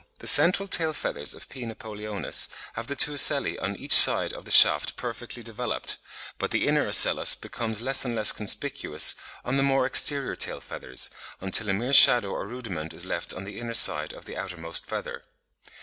[0.17, 1.61] The central tail feathers of P.
[1.63, 5.99] napoleonis have the two ocelli on each side of the shaft perfectly developed;
[6.39, 9.13] but the inner ocellus becomes less and less conspicuous
[9.45, 13.43] on the more exterior tail feathers, until a mere shadow or rudiment is left on
[13.43, 15.21] the inner side of the outermost feather.